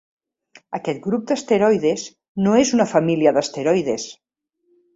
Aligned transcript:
Aquest 0.77 1.01
grup 1.03 1.27
d'asteroides 1.31 2.07
no 2.47 2.57
és 2.63 2.73
una 2.79 2.89
família 2.97 3.37
d'asteroides. 3.39 4.11